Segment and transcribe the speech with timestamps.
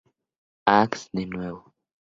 [0.77, 1.75] Ax de nuevo.